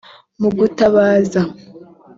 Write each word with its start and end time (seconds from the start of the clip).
mu 0.41 0.49
gutabaza 0.57 1.41